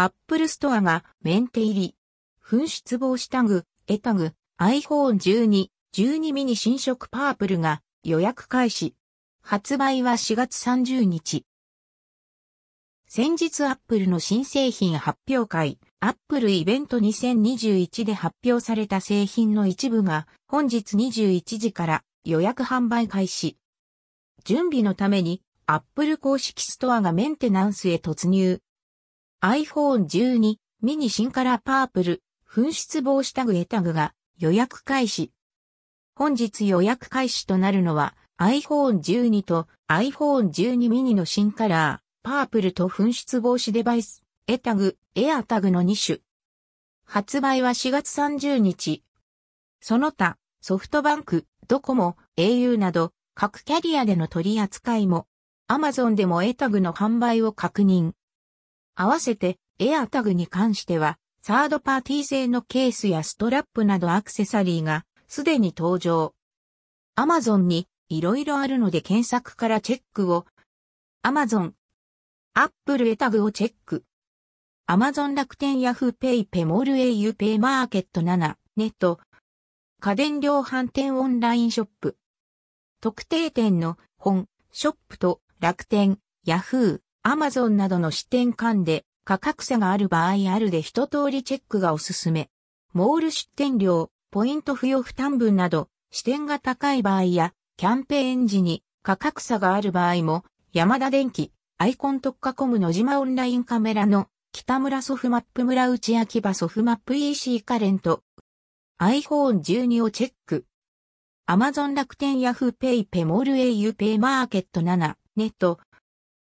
[0.00, 1.96] アップルストアがメンテ入り。
[2.40, 8.94] 紛失防止タグ、エアタグ、iPhone 12、12ミニ新色パープルが予約開始。
[9.42, 11.44] 発売は4月30日。
[13.08, 23.58] 先日アップルの新製品発表会、アップルイベント2021で発表された製品の一部が本日21時から予約販売開始。
[24.44, 28.60] 準備のためにアップル公式ストアがメンテナンスへ突入。
[29.40, 35.30] iPhone 12ミニ新カラーパープル紛失防止タグエタグが予約開始。
[36.16, 46.18] 本日予約開始となるのは iPhone 12と iPhone 12ミニの新カラー、パープルと紛失防止デバイス、エタグ、エアタグの2種。
[47.04, 49.04] 発売は4月30日。
[49.80, 55.28] その他、ソフトバンク、ドコモ、au など各キャリアでの取り扱いも、
[55.68, 58.14] Amazon でもエアタグの販売を確認。
[59.00, 66.34] 合わせて、エアタグに関しては、サードパーティー製のケースやストラップなどアクセサリーがすでに登場。
[67.14, 70.46] アマゾンに色々あるので検索からチェックを。
[71.22, 71.74] アマゾン。
[72.54, 74.02] アップルエアタグをチェック。
[74.86, 79.20] アマゾン楽天ヤフーペイペイモール au ペイマーケット7ネット。
[80.00, 82.16] 家電量販店オンラインショップ。
[83.00, 92.48] 特定店の本、ショップと楽天、ヤフー、アマゾンなどの支店間で価格差がある場合あるで一通りチェックがおすすめ。
[92.94, 108.22] モール出店料、ポイント付与負担分など、支店が高い場合や、キャンペーン時に価格差がある場合も、山田電機、アイコン特化コムの島オンラインカメラの北村ソフマップ村内秋葉ソフマップ EC カレント。
[108.98, 110.64] iPhone 12をチェック。
[111.46, 115.78] Amazon 楽天ヤフーペイペモール au ペイマーケット7ネット。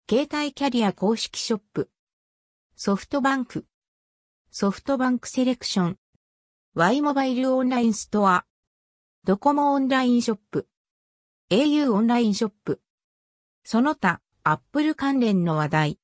[0.08, 1.90] 携帯キャリア公式ショップ。
[2.76, 3.66] ソフトバンク。
[4.52, 5.98] ソフトバンクセレクション。
[6.76, 8.44] Y モバイルオンラインストア。
[9.24, 10.68] ドコモオンラインショップ。
[11.50, 12.80] au オンラインショップ。
[13.64, 15.98] その他、アップル関連の話題。